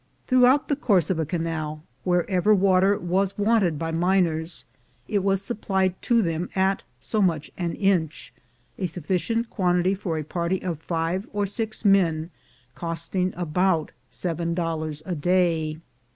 Throughout 0.25 0.67
the 0.67 0.75
course 0.75 1.11
of 1.11 1.19
a 1.19 1.27
canal, 1.27 1.83
wherever 2.03 2.55
water 2.55 2.97
was 2.97 3.37
wanted 3.37 3.77
by 3.77 3.91
miners, 3.91 4.65
it 5.07 5.23
was 5.23 5.43
supplied 5.43 5.93
to 6.01 6.23
them 6.23 6.49
at 6.55 6.81
so 6.99 7.21
much 7.21 7.51
an 7.55 7.73
inch, 7.75 8.33
a 8.79 8.87
sufficient 8.87 9.51
quantity 9.51 9.93
for 9.93 10.17
a 10.17 10.23
party 10.23 10.59
of 10.63 10.79
five 10.81 11.27
or 11.33 11.45
six 11.45 11.85
men 11.85 12.31
cost 12.73 13.13
ing 13.15 13.31
about 13.37 13.91
seven 14.09 14.55
dollars 14.55 15.03
a 15.05 15.13
day. 15.13 15.77